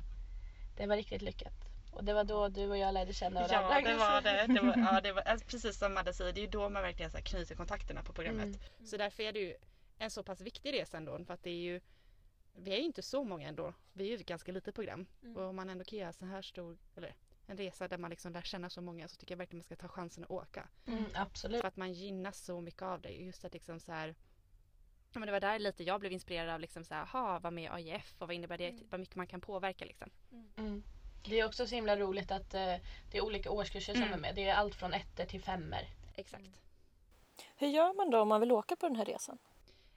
Det 0.77 0.87
var 0.87 0.97
riktigt 0.97 1.23
lyckat. 1.23 1.70
Och 1.91 2.05
det 2.05 2.13
var 2.13 2.25
då 2.25 2.49
du 2.49 2.67
och 2.67 2.79
jag 2.79 2.95
lärde 2.95 3.13
känna 3.13 3.41
varandra. 3.41 3.81
Ja, 3.81 3.91
det 3.91 3.97
var 3.97 4.21
det. 4.21 4.55
det, 4.55 4.61
var, 4.61 4.93
ja, 4.93 5.01
det 5.01 5.13
var, 5.13 5.23
alltså, 5.23 5.47
precis 5.47 5.79
som 5.79 5.95
Madde 5.95 6.13
säger, 6.15 6.33
det 6.33 6.41
är 6.41 6.45
ju 6.45 6.51
då 6.51 6.69
man 6.69 6.83
verkligen 6.83 7.11
så 7.11 7.17
här, 7.17 7.25
knyter 7.25 7.55
kontakterna 7.55 8.03
på 8.03 8.13
programmet. 8.13 8.45
Mm. 8.47 8.87
Så 8.87 8.97
därför 8.97 9.23
är 9.23 9.33
det 9.33 9.41
ju 9.41 9.55
en 9.99 10.11
så 10.11 10.23
pass 10.23 10.41
viktig 10.41 10.73
resa 10.73 10.97
ändå. 10.97 11.25
För 11.25 11.35
att 11.35 11.43
det 11.43 11.51
är 11.51 11.61
ju, 11.61 11.81
vi 12.53 12.73
är 12.73 12.77
ju 12.77 12.85
inte 12.85 13.03
så 13.03 13.25
många 13.25 13.49
ändå. 13.49 13.75
Vi 13.93 14.05
är 14.05 14.09
ju 14.09 14.15
ett 14.15 14.27
ganska 14.27 14.53
litet 14.53 14.75
program. 14.75 15.07
Och 15.37 15.43
om 15.43 15.57
man 15.57 15.71
ändå 15.71 15.85
kan 15.85 15.99
göra 15.99 16.13
så 16.13 16.25
här 16.25 16.43
stor, 16.43 16.79
eller 16.97 17.15
en 17.47 17.57
resa 17.57 17.89
där 17.89 17.99
man 17.99 18.11
liksom 18.11 18.33
lär 18.33 18.43
känna 18.43 18.71
så 18.71 18.81
många 18.81 19.09
så 19.09 19.17
tycker 19.17 19.33
jag 19.33 19.39
verkligen 19.39 19.59
man 19.59 19.65
ska 19.65 19.77
ta 19.77 19.89
chansen 19.89 20.25
att 20.25 20.31
åka. 20.31 20.69
Mm, 20.87 21.05
absolut. 21.15 21.61
För 21.61 21.69
att 21.69 21.77
man 21.77 21.93
gynnas 21.93 22.45
så 22.45 22.61
mycket 22.61 22.83
av 22.83 23.01
det. 23.01 23.11
Just 23.11 23.45
att 23.45 23.53
liksom 23.53 23.81
så 23.81 23.93
här, 23.93 24.15
ja, 25.13 25.19
men 25.21 25.27
det 25.27 25.33
var 25.33 25.41
där 25.41 25.59
lite 25.59 25.85
jag 25.85 26.01
blev 26.01 26.13
inspirerad 26.13 26.55
av 26.55 26.61
liksom 26.61 26.85
så 26.85 26.95
här, 26.95 27.03
aha, 27.03 27.39
vad 27.39 27.53
med 27.53 27.73
AIF 27.73 28.15
och 28.19 28.29
vad 28.29 28.37
innebär 28.37 28.59
det? 28.59 28.79
Vad 28.91 29.01
mycket 29.01 29.17
man 29.17 29.27
kan 29.27 29.41
påverka 29.41 29.85
liksom. 29.85 30.11
Mm. 30.57 30.83
Det 31.25 31.41
är 31.41 31.47
också 31.47 31.67
så 31.67 31.75
himla 31.75 31.97
roligt 31.97 32.31
att 32.31 32.55
eh, 32.55 32.77
det 33.11 33.19
är 33.19 33.25
olika 33.25 33.51
årskurser 33.51 33.93
som 33.95 34.03
Mm. 34.03 34.15
är 34.15 34.19
med. 34.19 34.35
Det 34.35 34.49
är 34.49 34.55
allt 34.55 34.75
från 34.75 34.95
ettor 34.95 35.25
till 35.25 35.43
femmer. 35.43 35.89
Exakt. 36.15 36.61
Hur 37.57 37.69
gör 37.69 37.93
man 37.95 38.11
då 38.11 38.21
om 38.21 38.29
man 38.29 38.41
vill 38.41 38.53
åka 38.53 38.77
på 38.77 38.89
den 38.89 38.97
här 38.97 39.05
resan? 39.05 39.39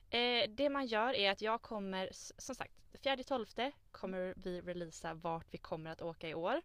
Eh, 0.09 0.49
det 0.49 0.69
man 0.69 0.85
gör 0.85 1.13
är 1.13 1.31
att 1.31 1.41
jag 1.41 1.61
kommer, 1.61 2.09
som 2.37 2.55
sagt, 2.55 2.73
4-12 3.03 3.71
kommer 3.91 4.33
vi 4.37 4.61
releasa 4.61 5.13
vart 5.13 5.53
vi 5.53 5.57
kommer 5.57 5.91
att 5.91 6.01
åka 6.01 6.29
i 6.29 6.33
år. 6.33 6.61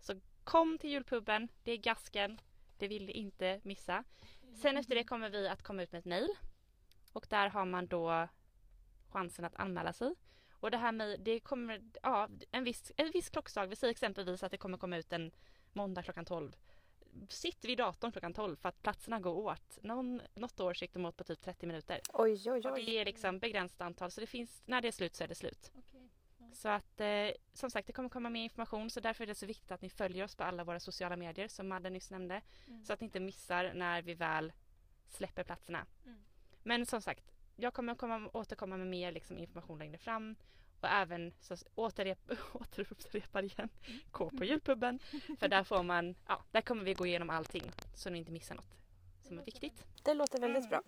Så 0.00 0.20
kom 0.44 0.78
till 0.78 0.90
julpubben, 0.90 1.48
det 1.62 1.72
är 1.72 1.76
gasken, 1.76 2.40
det 2.78 2.88
vill 2.88 3.06
ni 3.06 3.12
inte 3.12 3.60
missa. 3.64 4.04
Sen 4.62 4.76
efter 4.76 4.94
det 4.94 5.04
kommer 5.04 5.30
vi 5.30 5.48
att 5.48 5.62
komma 5.62 5.82
ut 5.82 5.92
med 5.92 5.98
ett 5.98 6.04
mail. 6.04 6.28
Och 7.12 7.26
där 7.30 7.48
har 7.48 7.64
man 7.64 7.86
då 7.86 8.28
chansen 9.08 9.44
att 9.44 9.56
anmäla 9.56 9.92
sig. 9.92 10.14
Och 10.64 10.70
det 10.70 10.76
här 10.76 10.92
med, 10.92 11.20
det 11.20 11.40
kommer, 11.40 11.82
ja, 12.02 12.28
en 12.50 12.64
viss, 12.64 12.92
en 12.96 13.10
viss 13.10 13.30
klockslag. 13.30 13.66
Vi 13.66 13.76
säger 13.76 13.90
exempelvis 13.90 14.42
att 14.42 14.50
det 14.50 14.56
kommer 14.56 14.78
komma 14.78 14.96
ut 14.96 15.12
en 15.12 15.30
måndag 15.72 16.02
klockan 16.02 16.24
12. 16.24 16.56
Sitt 17.28 17.64
vid 17.64 17.78
datorn 17.78 18.12
klockan 18.12 18.34
12 18.34 18.56
för 18.56 18.68
att 18.68 18.82
platserna 18.82 19.20
går 19.20 19.34
åt. 19.34 19.78
Någon, 19.82 20.22
något 20.34 20.60
år 20.60 20.74
gick 20.82 20.92
de 20.92 21.04
åt 21.04 21.16
på 21.16 21.24
typ 21.24 21.40
30 21.40 21.66
minuter. 21.66 22.00
Oj, 22.12 22.50
oj, 22.50 22.60
Och 22.68 22.72
oj. 22.72 22.84
det 22.84 22.98
är 22.98 23.04
liksom 23.04 23.38
begränsat 23.38 23.80
antal 23.80 24.10
så 24.10 24.20
det 24.20 24.26
finns, 24.26 24.62
när 24.66 24.80
det 24.80 24.88
är 24.88 24.92
slut 24.92 25.14
så 25.14 25.24
är 25.24 25.28
det 25.28 25.34
slut. 25.34 25.72
Så 26.52 26.68
att 26.68 27.00
eh, 27.00 27.28
som 27.52 27.70
sagt 27.70 27.86
det 27.86 27.92
kommer 27.92 28.08
komma 28.08 28.30
mer 28.30 28.44
information 28.44 28.90
så 28.90 29.00
därför 29.00 29.24
är 29.24 29.26
det 29.26 29.34
så 29.34 29.46
viktigt 29.46 29.72
att 29.72 29.82
ni 29.82 29.90
följer 29.90 30.24
oss 30.24 30.36
på 30.36 30.44
alla 30.44 30.64
våra 30.64 30.80
sociala 30.80 31.16
medier 31.16 31.48
som 31.48 31.68
Madde 31.68 31.90
nyss 31.90 32.10
nämnde. 32.10 32.40
Så 32.84 32.92
att 32.92 33.00
ni 33.00 33.04
inte 33.04 33.20
missar 33.20 33.72
när 33.74 34.02
vi 34.02 34.14
väl 34.14 34.52
släpper 35.08 35.44
platserna. 35.44 35.86
Men 36.62 36.86
som 36.86 37.02
sagt, 37.02 37.33
jag 37.56 37.74
kommer 37.74 37.94
komma, 37.94 38.30
återkomma 38.32 38.76
med 38.76 38.86
mer 38.86 39.12
liksom, 39.12 39.38
information 39.38 39.78
längre 39.78 39.98
fram. 39.98 40.36
Och 40.80 40.88
även 40.88 41.32
så, 41.40 41.56
återrep, 41.74 42.18
återupprepar 42.52 43.42
igen, 43.42 43.68
gå 44.10 44.30
på 44.30 44.44
julpubben. 44.44 44.98
För 45.38 45.48
där 45.48 45.64
får 45.64 45.82
man, 45.82 46.14
ja, 46.28 46.42
där 46.50 46.60
kommer 46.60 46.84
vi 46.84 46.94
gå 46.94 47.06
igenom 47.06 47.30
allting 47.30 47.62
så 47.94 48.10
ni 48.10 48.18
inte 48.18 48.32
missar 48.32 48.54
något 48.54 48.76
som 49.22 49.38
är 49.38 49.44
viktigt. 49.44 49.86
Det 50.02 50.14
låter 50.14 50.40
väldigt 50.40 50.68
bra. 50.68 50.82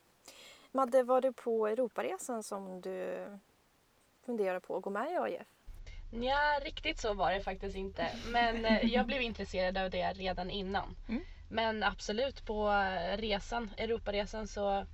Madde, 0.73 1.03
var 1.03 1.21
det 1.21 1.33
på 1.33 1.67
Europaresan 1.67 2.43
som 2.43 2.81
du 2.81 3.27
funderar 4.27 4.61
på 4.61 4.77
att 4.77 4.83
gå 4.83 4.91
med 4.91 5.13
i 5.13 5.17
AIF? 5.17 5.47
Ja, 6.11 6.61
riktigt 6.65 6.99
så 6.99 7.15
var 7.15 7.33
det 7.33 7.41
faktiskt 7.41 7.77
inte. 7.77 8.11
Men 8.33 8.65
eh, 8.65 8.85
jag 8.85 9.07
blev 9.07 9.23
intresserad 9.31 9.79
av 9.79 9.91
det 9.91 10.13
redan 10.13 10.51
innan. 10.51 10.97
Mm. 11.09 11.23
Men 11.51 11.83
absolut 11.83 12.47
på 12.47 12.69
resan, 13.17 13.71
Europaresan 13.77 14.49
så 14.49 14.87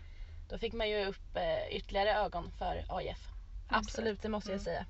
då 0.52 0.58
fick 0.58 0.72
man 0.72 0.88
ju 0.90 1.04
upp 1.06 1.36
eh, 1.36 1.76
ytterligare 1.76 2.14
ögon 2.14 2.50
för 2.58 2.84
AIF. 2.88 3.28
Absolut, 3.68 4.22
det 4.22 4.28
måste 4.28 4.52
jag 4.52 4.60
säga. 4.60 4.86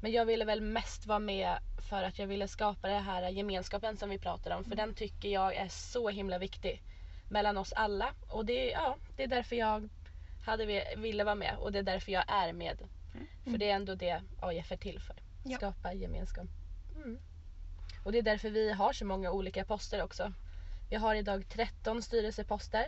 Men 0.00 0.12
jag 0.12 0.24
ville 0.26 0.44
väl 0.44 0.60
mest 0.60 1.06
vara 1.06 1.18
med 1.18 1.58
för 1.90 2.02
att 2.02 2.18
jag 2.18 2.26
ville 2.26 2.48
skapa 2.48 2.88
den 2.88 3.02
här 3.02 3.28
gemenskapen 3.28 3.96
som 3.96 4.10
vi 4.10 4.18
pratar 4.18 4.56
om. 4.56 4.64
För 4.64 4.76
den 4.76 4.94
tycker 4.94 5.28
jag 5.28 5.54
är 5.54 5.68
så 5.68 6.08
himla 6.08 6.38
viktig. 6.38 6.82
mellan 7.30 7.56
oss 7.56 7.72
alla. 7.72 8.14
Och 8.28 8.44
det, 8.44 8.70
ja, 8.70 8.96
det 9.16 9.22
är 9.22 9.26
därför 9.28 9.56
jag 9.56 9.88
hade, 10.46 10.66
vi- 10.66 10.94
ville 10.96 11.24
vara 11.24 11.34
med 11.34 11.56
och 11.58 11.72
det 11.72 11.78
är 11.78 11.82
därför 11.82 12.12
jag 12.12 12.24
är 12.28 12.52
med. 12.52 12.78
För 13.44 13.58
det 13.58 13.70
är 13.70 13.74
ändå 13.74 13.94
det 13.94 14.22
AIF 14.40 14.72
är 14.72 14.76
till 14.76 15.00
för. 15.00 15.16
Ja. 15.44 15.56
Skapa 15.56 15.92
gemenskap. 15.92 16.46
Mm. 16.96 17.18
Och 18.04 18.12
det 18.12 18.18
är 18.18 18.22
därför 18.22 18.50
vi 18.50 18.72
har 18.72 18.92
så 18.92 19.04
många 19.04 19.30
olika 19.30 19.64
poster 19.64 20.02
också. 20.02 20.32
Vi 20.90 20.96
har 20.96 21.14
idag 21.14 21.44
13 21.48 22.02
styrelseposter. 22.02 22.86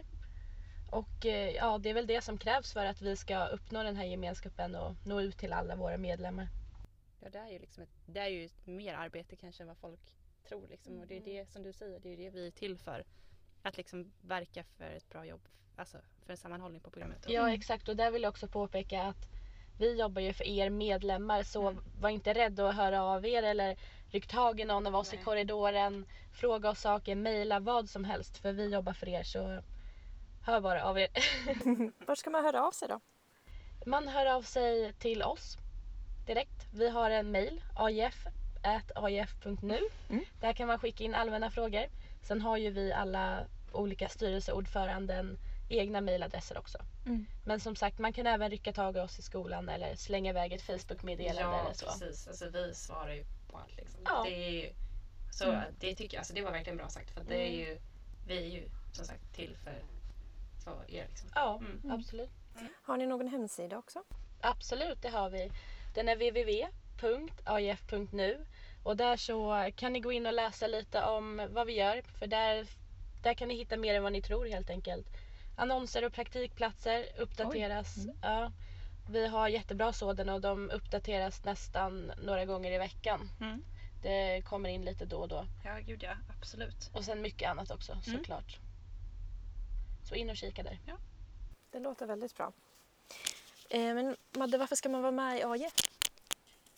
Och 0.91 1.27
eh, 1.27 1.51
ja, 1.51 1.79
det 1.79 1.91
är 1.91 1.95
väl 1.95 2.07
det 2.07 2.21
som 2.21 2.39
krävs 2.39 2.73
för 2.73 2.87
att 2.87 3.03
vi 3.03 3.17
ska 3.17 3.47
uppnå 3.47 3.83
den 3.83 3.97
här 3.97 4.05
gemenskapen 4.05 4.75
och 4.75 4.95
nå 5.07 5.21
ut 5.21 5.39
till 5.39 5.53
alla 5.53 5.77
våra 5.77 5.97
medlemmar. 5.97 6.49
Ja, 7.21 7.29
det 7.31 7.39
är 7.39 7.49
ju 7.49 7.59
liksom 7.59 7.83
ett, 7.83 7.91
det 8.07 8.21
är 8.21 8.29
ju 8.29 8.49
mer 8.65 8.95
arbete 8.95 9.37
kanske 9.37 9.63
än 9.63 9.69
vad 9.69 9.79
folk 9.79 10.01
tror 10.49 10.69
liksom. 10.69 11.01
Och 11.01 11.07
det 11.07 11.17
är 11.17 11.21
det 11.21 11.51
som 11.51 11.63
du 11.63 11.73
säger, 11.73 12.01
det 12.01 12.13
är 12.13 12.17
det 12.17 12.31
vi 12.31 12.47
är 12.47 12.51
till 12.51 12.79
för. 12.79 13.05
Att 13.63 13.77
liksom 13.77 14.13
verka 14.21 14.65
för 14.65 14.85
ett 14.85 15.09
bra 15.09 15.25
jobb, 15.27 15.41
alltså 15.77 15.99
för 16.25 16.33
en 16.33 16.37
sammanhållning 16.37 16.81
på 16.81 16.91
programmet. 16.91 17.25
Ja 17.29 17.53
exakt 17.53 17.89
och 17.89 17.97
där 17.97 18.11
vill 18.11 18.23
jag 18.23 18.31
också 18.31 18.49
påpeka 18.49 19.03
att 19.03 19.29
vi 19.79 19.99
jobbar 19.99 20.23
ju 20.23 20.33
för 20.33 20.45
er 20.45 20.71
medlemmar 20.71 21.43
så 21.43 21.69
Mm. 21.69 21.85
var 22.01 22.11
inte 22.11 22.33
rädda 22.35 22.69
att 22.69 22.77
höra 22.77 23.03
av 23.03 23.27
er 23.27 23.43
eller 23.43 23.77
ryck 24.11 24.27
tag 24.27 24.61
i 24.61 24.65
någon 24.65 24.87
av 24.87 24.97
oss 24.97 25.13
i 25.13 25.17
Nej. 25.17 25.25
korridoren. 25.25 26.07
Fråga 26.33 26.71
oss 26.71 26.81
saker, 26.81 27.15
mejla 27.15 27.61
vad 27.61 27.89
som 27.89 28.05
helst 28.05 28.39
för 28.39 28.53
vi 28.53 28.73
jobbar 28.73 28.93
för 28.93 29.09
er 29.09 29.23
så 29.23 29.63
hör 30.43 30.61
bara 30.61 30.85
av 30.85 30.99
er. 30.99 31.09
Var 32.07 32.15
ska 32.15 32.31
man 32.31 32.45
höra 32.45 32.67
av 32.67 32.73
sig 32.73 32.89
då? 32.89 33.01
Man 33.87 34.09
hör 34.09 34.27
av 34.27 34.43
sig 34.43 34.93
till 34.93 35.23
oss 35.23 35.57
direkt. 36.27 36.67
Vi 36.75 36.89
har 36.89 37.11
en 37.11 37.31
mejl, 37.31 37.63
ajf.nu. 38.95 39.79
Mm. 40.11 40.25
Där 40.41 40.53
kan 40.53 40.67
man 40.67 40.79
skicka 40.79 41.05
in 41.05 41.15
allmänna 41.15 41.51
frågor. 41.51 41.87
Sen 42.23 42.41
har 42.41 42.57
ju 42.57 42.71
vi 42.71 42.93
alla 42.93 43.47
olika 43.73 44.09
styrelseordföranden 44.09 45.39
egna 45.71 46.01
mejladresser 46.01 46.59
också. 46.59 46.79
Mm. 47.07 47.27
Men 47.47 47.61
som 47.61 47.77
sagt, 47.77 47.99
man 47.99 48.13
kan 48.13 48.27
även 48.27 48.51
rycka 48.51 48.73
tag 48.73 48.97
i 48.97 49.01
oss 49.01 49.19
i 49.19 49.23
skolan 49.23 49.69
eller 49.69 49.95
slänga 49.97 50.31
iväg 50.31 50.53
ett 50.53 50.63
Facebook-meddelande 50.63 51.57
eller 51.61 51.73
så. 51.73 51.87
precis. 51.87 52.29
Alltså, 52.29 52.49
vi 52.51 52.75
svarar 52.75 53.13
ju 53.13 53.25
på 53.51 53.59
allt. 53.59 53.77
Liksom. 53.77 54.01
Ja. 54.05 54.23
Det, 54.25 54.47
är 54.47 54.51
ju, 54.51 54.73
så, 55.33 55.45
Mm. 55.45 55.63
det 55.81 55.95
tycker 55.95 56.15
jag, 56.17 56.21
alltså, 56.21 56.35
det 56.35 56.43
var 56.43 56.51
verkligen 56.53 56.77
bra 56.77 56.89
sagt. 56.89 57.11
För 57.11 57.21
att 57.21 57.29
det 57.29 57.49
är 57.49 57.57
ju, 57.69 57.79
vi 58.27 58.37
är 58.39 58.47
ju 58.61 58.69
som 58.93 59.05
sagt 59.05 59.35
till 59.35 59.57
för, 59.65 59.83
för 60.61 60.91
er. 60.91 61.07
Liksom. 61.09 61.29
Ja, 61.35 61.59
Mm. 61.59 61.91
absolut. 61.91 62.31
Har 62.83 62.97
ni 62.97 63.07
någon 63.07 63.29
hemsida 63.29 63.79
också? 63.79 64.03
Absolut, 64.41 65.03
det 65.03 65.09
har 65.09 65.31
vi. 65.31 65.51
Den 65.95 66.09
är 66.09 66.17
www.ajf.nu 67.37 68.47
och 68.83 68.97
där 68.97 69.17
så 69.17 69.71
kan 69.77 69.93
ni 69.93 70.01
gå 70.01 70.13
in 70.13 70.27
och 70.27 70.33
läsa 70.33 70.67
lite 70.67 71.03
om 71.05 71.49
vad 71.51 71.67
vi 71.67 71.73
gör 71.73 72.03
för 72.03 72.27
där, 72.27 72.67
där 73.23 73.35
kan 73.35 73.49
ni 73.49 73.55
hitta 73.57 73.77
mer 73.77 73.95
än 73.95 74.03
vad 74.03 74.13
ni 74.13 74.23
tror 74.23 74.47
helt 74.47 74.71
enkelt. 74.71 75.07
Annonser 75.57 76.05
och 76.05 76.13
praktikplatser 76.13 77.07
uppdateras. 77.19 77.97
Mm. 77.97 78.17
Ja, 78.23 78.53
vi 79.11 79.27
har 79.27 79.49
jättebra 79.49 79.93
sådana 79.93 80.35
och 80.35 80.41
de 80.41 80.71
uppdateras 80.71 81.45
nästan 81.45 82.13
några 82.23 82.45
gånger 82.45 82.73
i 82.73 82.79
veckan. 82.79 83.31
Mm. 83.41 83.63
Det 84.03 84.43
kommer 84.45 84.69
in 84.69 84.85
lite 84.85 85.05
då 85.05 85.17
och 85.17 85.29
då. 85.29 85.45
Ja, 85.65 85.79
gud 85.87 86.03
ja. 86.03 86.13
Absolut. 86.39 86.91
Och 86.93 87.05
sen 87.05 87.23
mycket 87.23 87.51
annat 87.51 87.71
också 87.71 87.93
Mm. 87.93 88.03
såklart. 88.03 88.59
Så 90.11 90.17
in 90.17 90.31
och 90.31 90.37
kika 90.37 90.63
där. 90.63 90.79
Det 91.71 91.79
låter 91.79 92.07
väldigt 92.07 92.37
bra. 92.37 92.53
Eh, 93.69 93.95
men 93.95 94.17
Madde, 94.31 94.59
varför 94.59 94.77
ska 94.77 94.89
man 94.89 95.03
vara 95.03 95.13
med 95.13 95.39
i 95.39 95.43
AIF? 95.45 95.75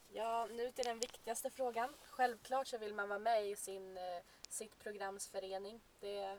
Ja, 0.09 0.49
nu 0.51 0.73
till 0.73 0.85
den 0.85 0.99
viktigaste 0.99 1.51
frågan. 1.51 1.95
Självklart 2.11 2.67
så 2.67 2.79
vill 2.79 2.95
man 2.95 3.09
vara 3.09 3.19
med 3.19 3.49
i 3.51 3.57
sin, 3.57 3.97
eh, 3.97 4.03
sitt 4.49 4.79
programs 4.79 5.29
förening. 5.29 5.81
Det, 6.01 6.39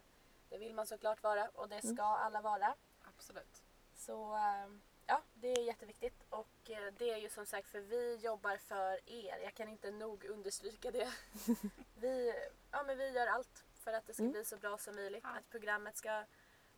det 0.50 0.58
vill 0.58 0.74
man 0.74 0.88
såklart 0.88 1.24
vara 1.24 1.50
och 1.50 1.70
det 1.70 1.82
ska 1.88 2.04
alla 2.04 2.42
vara. 2.42 2.76
Absolut. 3.18 3.64
Så 3.96 4.36
eh, 4.36 4.74
ja, 5.08 5.22
det 5.34 5.48
är 5.52 5.62
jätteviktigt 5.64 6.24
och 6.30 6.70
eh, 6.70 6.94
det 6.98 7.10
är 7.10 7.18
ju 7.18 7.30
som 7.30 7.46
sagt 7.46 7.68
för 7.70 7.80
vi 7.80 8.16
jobbar 8.16 8.58
för 8.58 9.00
er. 9.10 9.40
Jag 9.44 9.54
kan 9.54 9.70
inte 9.70 9.92
nog 9.92 10.26
understryka 10.26 10.92
det. 10.92 11.14
vi, 11.96 12.34
ja, 12.72 12.84
men 12.84 12.98
vi 12.98 13.10
gör 13.10 13.28
allt 13.28 13.64
för 13.74 13.94
att 13.94 14.08
det 14.08 14.14
ska 14.14 14.24
Mm. 14.24 14.32
bli 14.34 14.46
så 14.46 14.58
bra 14.58 14.78
som 14.78 14.96
möjligt. 14.96 15.24
Ja. 15.24 15.30
Att 15.30 15.50
programmet 15.50 15.98
ska 15.98 16.24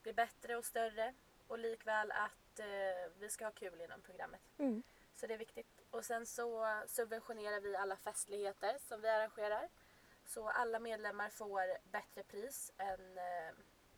bli 0.05 0.13
bättre 0.13 0.55
och 0.55 0.65
större 0.65 1.13
och 1.47 1.59
likväl 1.59 2.11
att 2.11 2.59
eh, 2.59 2.65
vi 3.19 3.29
ska 3.29 3.45
ha 3.45 3.51
kul 3.51 3.81
inom 3.81 4.01
programmet. 4.01 4.41
Mm. 4.57 4.83
Så 5.15 5.27
det 5.27 5.33
är 5.33 5.37
viktigt. 5.37 5.81
Och 5.91 6.05
sen 6.05 6.25
så 6.25 6.81
subventionerar 6.87 7.59
vi 7.59 7.75
alla 7.75 7.95
festligheter 7.95 8.77
som 8.79 9.01
vi 9.01 9.09
arrangerar. 9.09 9.69
Så 10.25 10.49
alla 10.49 10.79
medlemmar 10.79 11.29
får 11.29 11.77
bättre 11.91 12.23
pris 12.23 12.71
än 12.77 13.17
eh, 13.17 13.53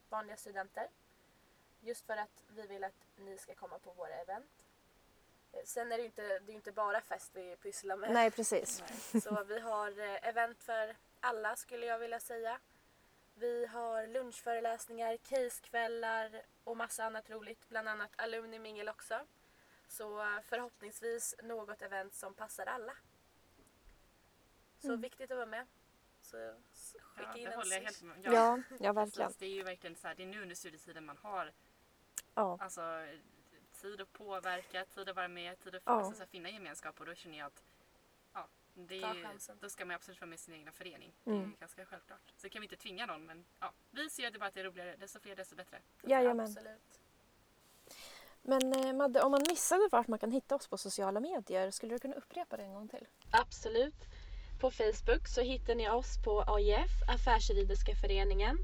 vanliga 0.09 0.37
studenter. 0.37 0.87
Just 1.81 2.05
för 2.05 2.17
att 2.17 2.43
vi 2.47 2.67
vill 2.67 2.83
att 2.83 3.05
ni 3.15 3.37
ska 3.37 3.55
komma 3.55 3.79
på 3.79 3.91
våra 3.91 4.15
event. 4.15 4.51
Eh, 5.51 5.59
Sen 5.65 5.91
är 5.91 5.97
det 5.97 6.01
ju 6.01 6.05
inte, 6.05 6.39
det 6.39 6.51
inte 6.51 6.71
bara 6.71 7.01
fest 7.01 7.31
vi 7.33 7.55
pysslar 7.55 7.97
med. 7.97 8.13
Nej, 8.13 8.31
precis. 8.31 8.83
Så 9.23 9.43
vi 9.43 9.59
har 9.59 9.99
eh, 9.99 10.27
event 10.27 10.63
för 10.63 10.95
alla 11.19 11.55
skulle 11.55 11.85
jag 11.85 11.99
vilja 11.99 12.19
säga. 12.19 12.59
Vi 13.39 13.65
har 13.65 14.07
lunchföreläsningar, 14.07 15.17
casekvällar 15.17 16.41
och 16.63 16.77
massa 16.77 17.03
annat 17.05 17.29
roligt. 17.29 17.69
Bland 17.69 17.87
annat 17.89 18.11
alumni 18.15 18.59
mingel 18.59 18.89
också. 18.89 19.25
Så 19.87 20.21
eh, 20.21 20.39
förhoppningsvis 20.43 21.35
något 21.43 21.81
event 21.81 22.13
som 22.13 22.33
passar 22.33 22.65
alla. 22.65 22.93
Så 24.79 24.87
Mm. 24.87 25.01
viktigt 25.01 25.31
att 25.31 25.37
vara 25.37 25.45
med. 25.45 25.67
Så 26.21 26.37
s- 26.73 26.95
skicka 27.01 27.29
Ja, 27.31 27.37
in 27.37 27.43
det 27.45 27.51
en 27.51 27.57
håller 27.57 27.75
jag 27.75 27.83
helt 27.83 28.01
med 28.01 28.17
Ja, 28.23 28.59
ja 28.79 28.93
verkligen. 28.93 29.27
Precis, 29.27 29.37
det 29.39 29.45
är 29.45 29.49
ju 29.49 29.63
verkligen 29.63 29.95
så 29.95 30.07
här, 30.07 30.15
det 30.15 30.23
är 30.23 30.27
nu 30.27 30.41
under 30.41 30.55
studietiden 30.55 31.05
man 31.05 31.17
har 31.17 31.53
Ja. 32.35 32.57
alltså, 32.61 32.81
tid 33.81 34.01
att 34.01 34.13
påverka, 34.13 34.85
tid 34.85 35.09
att 35.09 35.15
vara 35.15 35.27
med, 35.27 35.59
tid 35.59 35.75
att 35.75 35.81
Ja. 35.85 35.91
alltså, 35.91 36.11
så 36.13 36.19
här, 36.19 36.27
finna 36.27 36.49
gemenskap 36.49 36.99
och 36.99 37.05
då 37.05 37.15
känner 37.15 37.37
jag 37.37 37.47
att 37.47 37.63
ja, 37.63 37.66
det 38.87 39.01
Ta 39.01 39.13
chansen. 39.13 39.57
då 39.61 39.69
ska 39.69 39.85
man 39.85 39.95
absolut 39.95 40.21
vara 40.21 40.29
med 40.29 40.35
i 40.35 40.41
sin 40.41 40.53
egna 40.53 40.71
förening. 40.71 41.13
Det 41.23 41.31
är 41.31 41.35
Mm. 41.35 41.55
ganska 41.59 41.85
självklart. 41.85 42.33
Så 42.37 42.49
kan 42.49 42.61
vi 42.61 42.65
inte 42.65 42.75
tvinga 42.75 43.05
någon 43.05 43.25
men 43.25 43.45
ja, 43.59 43.73
vi 43.91 44.09
ser 44.09 44.31
det 44.31 44.39
bara 44.39 44.45
att 44.45 44.53
det 44.53 44.59
är 44.59 44.63
roligare, 44.63 44.95
desto 44.95 45.19
fler 45.19 45.35
desto 45.35 45.55
bättre. 45.55 45.77
Jajamän. 46.03 46.45
Absolut. 46.45 46.99
Men 48.41 48.73
eh, 48.73 48.93
Madde, 48.93 49.21
om 49.21 49.31
man 49.31 49.41
missade 49.49 49.87
vart 49.91 50.07
man 50.07 50.19
kan 50.19 50.31
hitta 50.31 50.55
oss 50.55 50.67
på 50.67 50.77
sociala 50.77 51.19
medier, 51.19 51.71
skulle 51.71 51.95
du 51.95 51.99
kunna 51.99 52.15
upprepa 52.15 52.57
det 52.57 52.63
en 52.63 52.73
gång 52.73 52.87
till? 52.87 53.07
Absolut. 53.31 53.95
På 54.61 54.71
Facebook 54.71 55.27
så 55.27 55.41
hittar 55.41 55.75
ni 55.75 55.89
oss 55.89 56.23
på 56.25 56.43
AIF, 56.47 56.91
Affärsjuridiska 57.07 57.95
föreningen. 57.95 58.57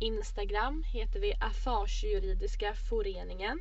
Instagram 0.00 0.82
heter 0.82 1.20
vi 1.20 1.34
Affärsjuridiska 1.40 2.74
föreningen. 2.90 3.58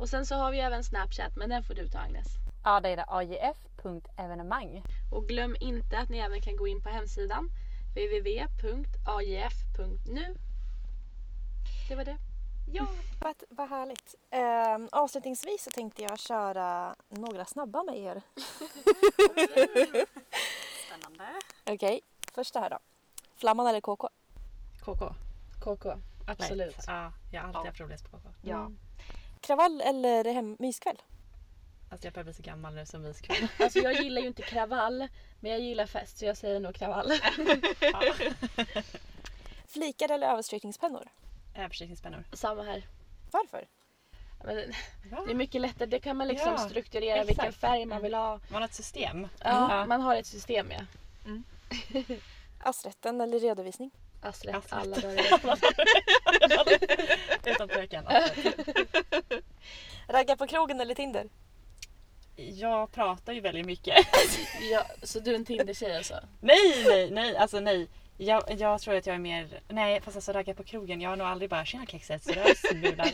Och 0.00 0.08
sen 0.08 0.26
så 0.26 0.34
har 0.34 0.50
vi 0.52 0.58
även 0.60 0.84
Snapchat, 0.84 1.36
men 1.36 1.48
den 1.50 1.62
får 1.62 1.74
du 1.74 1.88
ta 1.88 1.98
Agnes. 1.98 2.26
Ja, 2.66 2.80
det 2.80 2.88
är 2.88 2.96
det. 2.96 3.04
AJF.evenemang. 3.08 4.82
Och 5.12 5.28
glöm 5.28 5.56
inte 5.60 5.98
att 5.98 6.08
ni 6.08 6.18
även 6.18 6.40
kan 6.40 6.56
gå 6.56 6.66
in 6.68 6.82
på 6.82 6.88
hemsidan 6.88 7.50
www.aif.nu. 9.06 10.34
Det 11.88 11.94
var 11.96 12.04
det. 12.04 12.16
Ja, 12.72 12.86
vad, 13.20 13.34
vad 13.48 13.68
härligt. 13.68 14.14
Eh, 14.30 14.78
avslutningsvis 15.00 15.64
så 15.64 15.70
tänkte 15.70 16.02
jag 16.02 16.18
köra 16.18 16.94
några 17.08 17.44
snabba 17.44 17.82
med 17.82 17.96
er. 17.98 18.22
Spännande. 20.86 21.24
Okej, 21.66 22.00
första 22.34 22.60
här 22.60 22.70
då. 22.70 22.78
Flamman 23.36 23.66
eller 23.66 23.80
KK? 23.80 24.08
KK. 24.84 25.14
KK. 25.64 25.86
Absolut. 26.26 26.76
Ja, 26.86 27.12
jag 27.32 27.40
har 27.40 27.48
alltid 27.48 27.60
Ja. 27.64 27.66
haft 27.66 27.80
roligast 27.80 28.10
på 28.10 28.16
KK. 28.16 28.28
Ja. 28.42 28.56
Mm. 28.60 28.78
Kravall 29.40 29.80
eller 29.80 30.24
hem, 30.34 30.56
myskväll? 30.58 31.02
Alltså 31.88 32.06
jag 32.06 32.14
börjar 32.14 32.24
bli 32.24 32.34
så 32.34 32.42
gammal 32.42 32.74
nu 32.74 32.86
som 32.86 33.02
myskväll. 33.02 33.48
Alltså 33.60 33.78
jag 33.78 33.92
gillar 34.02 34.20
ju 34.22 34.26
inte 34.28 34.42
kravall, 34.42 35.08
men 35.40 35.50
jag 35.50 35.60
gillar 35.60 35.86
fest 35.86 36.18
så 36.18 36.24
jag 36.24 36.36
säger 36.36 36.60
nog 36.60 36.74
kravall. 36.74 37.12
Flikar 39.66 40.10
eller 40.10 40.28
överstrykningspennor? 40.30 41.08
Överstrykningspennor. 41.54 42.24
Samma 42.32 42.62
här. 42.62 42.82
Varför? 43.30 43.66
Men 44.44 44.56
det 45.26 45.30
är 45.30 45.34
mycket 45.34 45.60
lättare, 45.60 45.86
det 45.88 45.98
kan 46.00 46.16
man 46.16 46.28
liksom 46.28 46.52
Ja, 46.52 46.58
strukturera 46.58 47.24
vilken 47.24 47.44
exakt. 47.44 47.60
färg 47.60 47.86
man 47.86 48.02
vill 48.02 48.14
ha. 48.14 48.40
Man 48.48 48.62
har 48.62 48.68
ett 48.68 48.74
system. 48.74 49.28
Ja, 49.40 49.78
Ja. 49.78 49.86
Man 49.86 50.00
har 50.00 50.16
ett 50.16 50.26
system 50.26 50.70
ja. 50.70 50.80
Assrätten 52.60 53.20
eller 53.20 53.38
redovisning? 53.40 53.90
Asrätt 54.22 54.54
Asrätt. 54.54 54.72
alla 54.72 54.96
dagar. 54.96 55.24
Utan 57.44 57.68
tvekan. 57.68 58.04
Ragga 60.08 60.36
på 60.36 60.46
krogen 60.46 60.80
eller 60.80 60.94
Tinder? 60.94 61.28
Jag 62.36 62.92
pratar 62.92 63.32
ju 63.32 63.40
väldigt 63.40 63.66
mycket. 63.66 63.94
ja, 64.72 64.86
Så 65.02 65.20
du 65.20 65.30
är 65.30 65.34
en 65.34 65.44
Tinder-tjej 65.44 65.96
alltså? 65.96 66.14
nej, 66.40 66.84
nej, 66.88 67.10
nej, 67.10 67.36
alltså 67.36 67.60
nej. 67.60 67.88
Jag, 68.18 68.42
jag 68.58 68.80
tror 68.80 68.94
att 68.94 69.06
jag 69.06 69.14
är 69.14 69.20
mer, 69.20 69.60
nej 69.68 70.00
fast 70.00 70.16
alltså 70.16 70.32
ragga 70.32 70.54
på 70.54 70.64
krogen, 70.64 71.00
jag 71.00 71.10
har 71.10 71.16
nog 71.16 71.26
aldrig 71.26 71.50
bara 71.50 71.64
tjena 71.64 71.86
kexet 71.86 72.24
så 72.24 72.32
där 72.32 72.54
smular. 72.68 73.10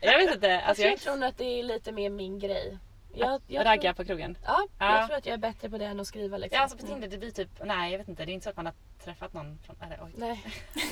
Jag 0.00 0.18
vet 0.18 0.34
inte, 0.34 0.60
alltså 0.60 0.82
jag, 0.82 0.92
Jag 0.92 1.00
tror 1.00 1.16
nog 1.16 1.28
att 1.28 1.38
det 1.38 1.44
är 1.44 1.62
lite 1.62 1.92
mer 1.92 2.10
min 2.10 2.38
grej. 2.38 2.78
Jag, 3.14 3.42
jag 3.46 3.66
Ragga 3.66 3.94
tror, 3.94 4.04
på 4.04 4.08
krogen. 4.08 4.38
ja, 4.46 4.66
Ja. 4.78 4.96
jag 4.98 5.06
tror 5.06 5.16
att 5.18 5.26
jag 5.26 5.32
är 5.34 5.38
bättre 5.38 5.70
på 5.70 5.78
det 5.78 5.84
än 5.84 6.00
att 6.00 6.06
skriva 6.06 6.36
liksom. 6.36 6.56
Ja, 6.56 6.62
alltså 6.62 6.78
på 6.78 6.86
Tinder 6.86 7.08
det 7.08 7.18
blir 7.18 7.30
typ, 7.30 7.48
nej 7.64 7.90
jag 7.92 7.98
vet 7.98 8.08
inte, 8.08 8.24
det 8.24 8.32
är 8.32 8.34
inte 8.34 8.44
så 8.44 8.50
att 8.50 8.56
man 8.56 8.66
har 8.66 8.74
träffat 9.04 9.32
någon 9.32 9.58
från, 9.66 9.76
eller 9.82 9.98
oj. 10.04 10.10
Nej. 10.16 10.44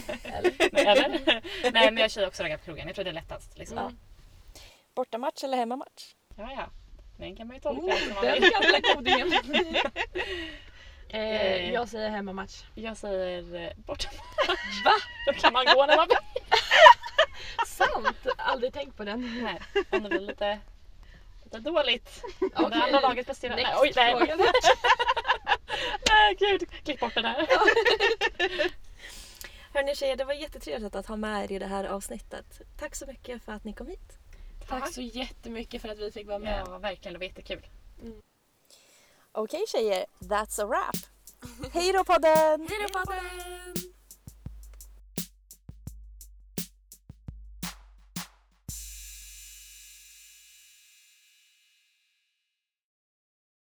Nej, 0.72 0.86
eller? 0.86 1.42
nej 1.72 1.90
men 1.90 1.96
jag 1.96 2.10
kör 2.10 2.26
också 2.26 2.42
ragga 2.42 2.58
på 2.58 2.64
krogen, 2.64 2.86
jag 2.86 2.94
tror 2.94 3.04
det 3.04 3.10
är 3.10 3.14
lättast. 3.14 3.58
Liksom. 3.58 3.78
Mm. 3.78 3.98
Bortamatch 4.94 5.44
eller 5.44 5.56
hemmamatch? 5.56 6.14
Ja, 6.36 6.52
ja. 6.56 6.66
Den 7.18 7.36
kan 7.36 7.46
man 7.46 7.56
ju 7.56 7.60
tolka 7.60 7.82
Oh, 7.82 7.98
som 7.98 8.14
man 8.14 8.24
den 8.24 8.40
vill. 8.42 8.50
gamla 8.50 8.80
kodingen. 8.94 9.32
eh, 11.08 11.20
Eh. 11.20 11.72
jag 11.72 11.88
säger 11.88 12.10
hemmamatch. 12.10 12.62
Jag 12.74 12.96
säger 12.96 13.54
eh, 13.54 13.70
bort. 13.76 14.04
Va? 14.84 14.92
Då 15.26 15.32
kan 15.32 15.52
man 15.52 15.64
gå 15.64 15.86
när 15.86 15.96
man 15.96 16.08
vill. 16.08 16.16
Sant! 17.66 18.26
Aldrig 18.36 18.72
tänkt 18.72 18.96
på 18.96 19.04
den. 19.04 19.42
Nej, 19.42 19.60
om 19.90 20.02
det 20.02 20.08
blir 20.08 20.20
lite, 20.20 20.58
lite 21.44 21.58
dåligt. 21.58 22.22
Om 22.40 22.48
det 22.50 22.64
Okej. 22.66 22.80
andra 22.82 23.00
laget 23.00 23.26
presterar. 23.26 23.56
Nej, 23.56 23.66
oj, 23.76 23.92
nej, 23.96 24.14
nej 26.08 26.34
gud. 26.38 26.70
Klipp 26.84 27.00
bort 27.00 27.14
det 27.14 27.22
där. 27.22 27.46
Hörni 29.74 29.94
tjejer, 29.96 30.16
det 30.16 30.24
var 30.24 30.32
jättetrevligt 30.34 30.94
att 30.94 31.06
ha 31.06 31.16
med 31.16 31.44
er 31.44 31.52
i 31.52 31.58
det 31.58 31.66
här 31.66 31.84
avsnittet. 31.84 32.60
Tack 32.78 32.94
så 32.94 33.06
mycket 33.06 33.44
för 33.44 33.52
att 33.52 33.64
ni 33.64 33.72
kom 33.72 33.86
hit. 33.86 34.18
Tack 34.68 34.94
så 34.94 35.00
jättemycket 35.00 35.82
för 35.82 35.88
att 35.88 35.98
vi 35.98 36.12
fick 36.12 36.26
vara 36.26 36.38
med. 36.38 36.64
Ja, 36.66 36.78
verkligen. 36.78 37.12
Det 37.12 37.18
var 37.18 37.26
jättekul. 37.26 37.66
Okej 39.32 39.64
tjejer, 39.68 40.06
that's 40.20 40.62
a 40.62 40.66
wrap. 40.66 40.96
Hej 41.72 41.92
då 41.92 42.04
podden! 42.04 42.68
Hej 42.70 42.88
då 42.88 42.98
podden! 42.98 43.24